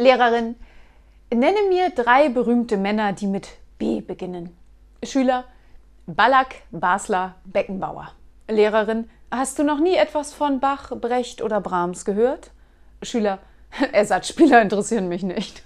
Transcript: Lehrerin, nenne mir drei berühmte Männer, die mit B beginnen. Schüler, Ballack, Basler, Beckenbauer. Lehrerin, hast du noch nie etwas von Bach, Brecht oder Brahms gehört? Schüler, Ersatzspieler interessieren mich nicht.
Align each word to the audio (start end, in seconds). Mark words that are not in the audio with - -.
Lehrerin, 0.00 0.56
nenne 1.30 1.68
mir 1.68 1.90
drei 1.90 2.30
berühmte 2.30 2.78
Männer, 2.78 3.12
die 3.12 3.26
mit 3.26 3.48
B 3.76 4.00
beginnen. 4.00 4.56
Schüler, 5.02 5.44
Ballack, 6.06 6.54
Basler, 6.70 7.34
Beckenbauer. 7.44 8.10
Lehrerin, 8.48 9.10
hast 9.30 9.58
du 9.58 9.62
noch 9.62 9.78
nie 9.78 9.96
etwas 9.96 10.32
von 10.32 10.58
Bach, 10.58 10.90
Brecht 10.98 11.42
oder 11.42 11.60
Brahms 11.60 12.06
gehört? 12.06 12.50
Schüler, 13.02 13.40
Ersatzspieler 13.92 14.62
interessieren 14.62 15.08
mich 15.08 15.22
nicht. 15.22 15.62